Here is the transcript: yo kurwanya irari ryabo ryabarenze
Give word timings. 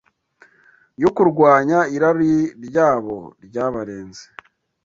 yo 1.01 1.09
kurwanya 1.15 1.79
irari 1.95 2.33
ryabo 2.65 3.17
ryabarenze 3.45 4.23